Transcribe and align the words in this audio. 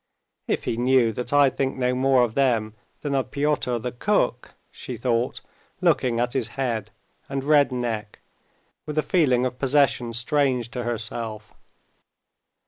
If 0.47 0.63
he 0.63 0.77
knew 0.77 1.11
that 1.13 1.31
I 1.31 1.51
think 1.51 1.77
no 1.77 1.93
more 1.93 2.23
of 2.23 2.33
them 2.33 2.73
than 3.01 3.13
of 3.13 3.29
Piotr 3.29 3.77
the 3.77 3.91
cook," 3.91 4.55
she 4.71 4.97
thought, 4.97 5.41
looking 5.79 6.19
at 6.19 6.33
his 6.33 6.47
head 6.57 6.89
and 7.29 7.43
red 7.43 7.71
neck 7.71 8.17
with 8.87 8.97
a 8.97 9.03
feeling 9.03 9.45
of 9.45 9.59
possession 9.59 10.13
strange 10.13 10.71
to 10.71 10.81
herself. 10.85 11.53